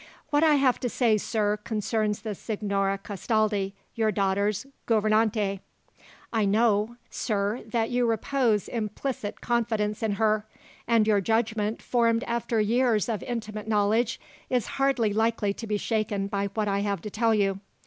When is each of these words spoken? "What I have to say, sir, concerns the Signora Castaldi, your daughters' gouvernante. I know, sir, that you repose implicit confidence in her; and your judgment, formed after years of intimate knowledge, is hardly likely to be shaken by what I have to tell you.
"What 0.31 0.43
I 0.43 0.55
have 0.55 0.79
to 0.79 0.89
say, 0.89 1.15
sir, 1.19 1.57
concerns 1.63 2.23
the 2.23 2.33
Signora 2.33 2.97
Castaldi, 2.97 3.75
your 3.93 4.11
daughters' 4.11 4.65
gouvernante. 4.87 5.59
I 6.33 6.43
know, 6.43 6.95
sir, 7.11 7.61
that 7.67 7.91
you 7.91 8.07
repose 8.07 8.67
implicit 8.67 9.41
confidence 9.41 10.01
in 10.01 10.13
her; 10.13 10.47
and 10.87 11.05
your 11.05 11.21
judgment, 11.21 11.83
formed 11.83 12.23
after 12.23 12.59
years 12.59 13.09
of 13.09 13.21
intimate 13.21 13.67
knowledge, 13.67 14.19
is 14.49 14.65
hardly 14.81 15.13
likely 15.13 15.53
to 15.53 15.67
be 15.67 15.77
shaken 15.77 16.25
by 16.25 16.47
what 16.55 16.67
I 16.67 16.79
have 16.79 17.01
to 17.03 17.11
tell 17.11 17.35
you. 17.35 17.59